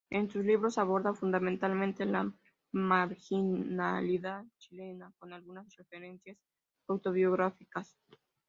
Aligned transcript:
En 0.09 0.31
sus 0.31 0.43
libros 0.43 0.79
aborda 0.79 1.13
fundamentalmente 1.13 2.05
la 2.07 2.33
marginalidad 2.71 4.43
chilena 4.57 5.13
con 5.19 5.31
algunas 5.31 5.75
referencias 5.75 6.39
autobiográficas. 6.87 7.95